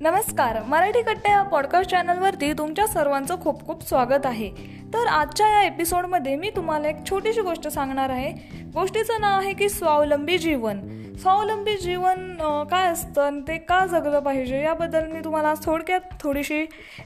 [0.00, 0.62] नमस्कार.
[0.62, 4.50] मराठी कट्टे या पॉडकास्ट चॅनलवरती तुमच्या सर्वांचं खूप खूप स्वागत आहे.
[4.94, 8.32] तर आजच्या या एपिसोडमध्ये मी तुम्हाला एक छोटीशी गोष्ट सांगणार आहे.
[8.74, 10.78] गोष्टीचं नाव आहे की स्वावलंबी जीवन.
[11.18, 12.36] स्वावलंबी जीवन
[12.70, 16.60] काय असतं आणि ते का जगलं पाहिजे याबद्दल मी तुम्हाला थोडक्यात थोडीशी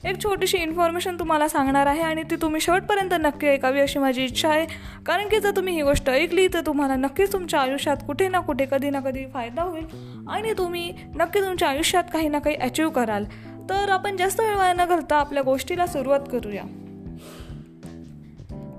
[0.04, 4.48] एक छोटीशी इन्फॉर्मेशन तुम्हाला सांगणार आहे आणि ती तुम्ही शेवटपर्यंत नक्की ऐकावी अशी माझी इच्छा
[4.48, 4.66] आहे.
[5.06, 8.66] कारण की जर तुम्ही ही गोष्ट ऐकली तर तुम्हाला नक्कीच तुमच्या आयुष्यात कुठे ना कुठे
[8.71, 9.86] कधी ना कधी फायदा होईल
[10.29, 13.24] आणि तुम्ही नक्की तुमच्या आयुष्यात काही ना काही अचीव कराल.
[13.71, 16.63] तर आपण जास्त वेळ वाया न घालता आपल्या गोष्टीला सुरुवात करूया.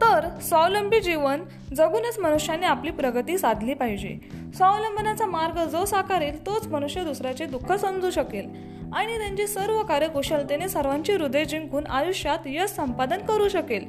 [0.02, 1.44] तर स्वावलंबी जीवन
[1.76, 4.43] जगूनच मनुष्याने आपली प्रगती साधली पाहिजे.
[4.58, 8.50] स्वावलंबनाचा मार्ग जो साकारेल तोच मनुष्य दुसऱ्याचे दुःख समजू शकेल.
[8.96, 13.86] आणि त्यांची सर्व कार्यकुशलतेने सर्वांची हृदय जिंकून आयुष्यात यश संपादन करू शकेल.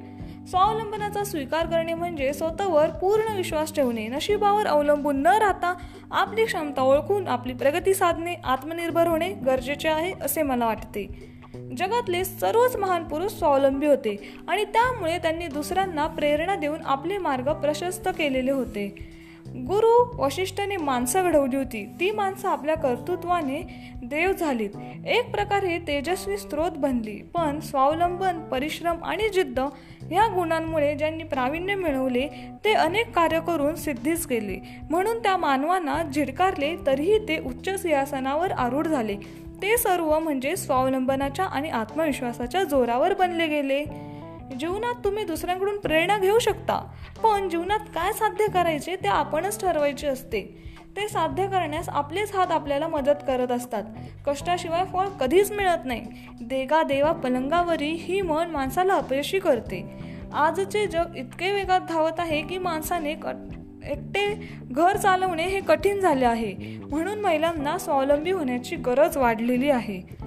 [0.46, 5.74] स्वावलंबनाचा स्वीकार करणे म्हणजे स्वतःवर पूर्ण विश्वास ठेवणे नशिबावर अवलंबून न राहता
[6.10, 11.06] आपली क्षमता ओळखून आपली प्रगती साधणे आत्मनिर्भर होणे गरजेचे आहे असे मला वाटते.
[11.78, 18.08] जगातले सर्वच महान पुरुष स्वावलंबी होते आणि त्यामुळे त्यांनी दुसऱ्यांना प्रेरणा देऊन आपले मार्ग प्रशस्त
[18.08, 19.14] केलेले होते.
[19.56, 21.84] गुरु वशिष्ठाने माणसं घडवली होती.
[22.00, 23.60] ती माणसं आपल्या कर्तृत्वाने
[24.02, 24.70] देव झालीत.
[25.06, 27.16] एक प्रकारे तेजस्वी स्रोत बनली.
[27.34, 29.60] पण स्वावलंबन परिश्रम आणि जिद्द
[30.10, 32.26] ह्या गुणांमुळे ज्यांनी प्रावीण्य मिळवले
[32.64, 34.58] ते अनेक कार्य करून सिद्धीच केले
[34.90, 39.16] म्हणून त्या मानवांना झिडकारले तरीही ते उच्च सिंहासनावर आरूढ झाले.
[39.62, 43.84] ते सर्व म्हणजे स्वावलंबनाच्या आणि आत्मविश्वासाच्या जोरावर बनले गेले.
[44.60, 46.76] जीवनात तुम्ही दुसऱ्यांकडून प्रेरणा घेऊ शकता.
[47.22, 50.64] पण जीवनात काय साध्य करायचे ते आपणच ठरवायचे असते.
[50.96, 53.82] ते साध्य करण्यास आपलेच हात आपल्याला मदत करत असतात.
[54.26, 56.02] कष्टाशिवाय फळ कधीच मिळत नाही.
[56.40, 59.94] देगा देवा पलंगावरी ही मन माणसाला अपयशी करते.
[60.34, 63.10] आजचे जग इतके वेगात धावत आहे की माणसाने
[63.90, 66.54] एकटे घर चालवणे हे कठीण झाले आहे.
[66.90, 70.23] म्हणून महिलांना स्वावलंबी होण्याची गरज वाढलेली आहे.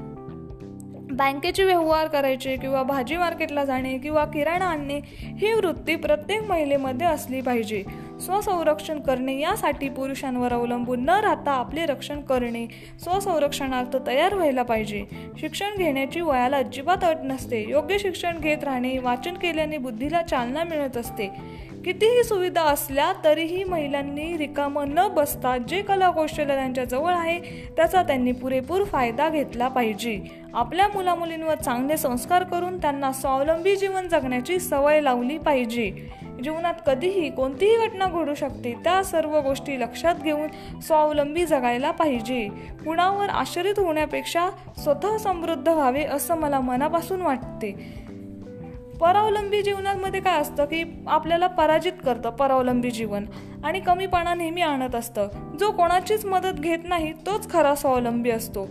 [1.12, 7.42] बँकेचे व्यवहार करायचे किंवा भाजी मार्केटला जाणे किंवा किराणा आणणे ही वृत्ती प्रत्येक महिलेमध्ये असली
[7.42, 7.84] पाहिजे.
[8.22, 12.66] स्वसंरक्षण करणे यासाठी पुरुषांवर अवलंबून न राहता आपले रक्षण करणे
[13.04, 15.04] स्वसंरक्षणार्थ तयार व्हायला पाहिजे.
[15.40, 17.66] शिक्षण घेण्याची वयाला अजिबात अट नसते.
[17.70, 21.30] योग्य शिक्षण घेत राहणे वाचन केल्याने बुद्धीला चालना मिळत असते.
[21.88, 27.40] कितीही सुविधा असल्या तरीही महिलांनी रिकामं न बसता जे कलाकौशल्य त्यांच्याजवळ आहे
[27.76, 30.20] त्याचा त्यांनी पुरेपूर फायदा घेतला पाहिजे.
[30.54, 36.10] आपल्या मुलामुलींवर चांगले संस्कार करून त्यांना स्वावलंबी जीवन जगण्याची सवय लावली पाहिजे.
[36.44, 42.48] जीवनात कधीही कोणतीही घटना घडू शकते त्या सर्व गोष्टी लक्षात घेऊन स्वावलंबी जगायला पाहिजे.
[42.86, 44.50] कुणावर आश्रित होण्यापेक्षा
[44.84, 47.74] स्वतः समृद्ध व्हावे असं मला मनापासून वाटते.
[49.02, 53.26] परावलंबी जीवनामध्ये काय असतं की आपल्याला पराजित करतं परावलंबी जीवन.
[53.64, 55.28] आणि कमीपणा नेहमी आणत असतं.
[55.60, 58.66] जो कोणाचीच मदत घेत नाही तोच खरा स्वावलंबी असतो.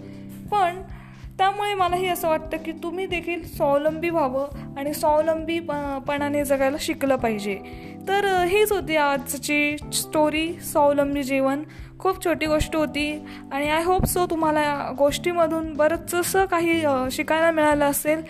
[0.51, 0.83] पण
[1.39, 5.59] त्यामुळे मलाही असं वाटतं की तुम्ही देखील स्वावलंबी व्हावं आणि स्वावलंबी
[6.09, 7.55] पणाने जगायला शिकलं पाहिजे.
[8.09, 11.63] तर हीच होती आजची स्टोरी स्वावलंबी जीवन.
[11.99, 18.23] खूप छोटी गोष्ट होती आणि आय होप सो तुम्हाला गोष्टीमधून बरंचसं काही शिकायला मिळालं असेल.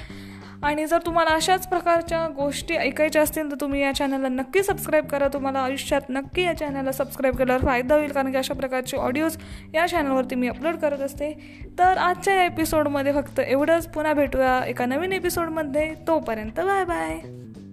[0.62, 5.28] आणि जर तुम्हाला अशाच प्रकारच्या गोष्टी ऐकायच्या असतील तर तुम्ही या चॅनलला नक्की सबस्क्राईब करा.
[5.28, 9.36] तुम्हाला आयुष्यात नक्की या चॅनलला सबस्क्राईब केल्यावर फायदा होईल कारण की अशा प्रकारचे ऑडिओज
[9.74, 11.32] या चॅनलवरती मी अपलोड करत असते.
[11.78, 13.86] तर आजच्या या एपिसोडमध्ये फक्त एवढंच.
[13.86, 17.65] पुन्हा भेटूया एका नवीन एपिसोडमध्ये तोपर्यंत बाय बाय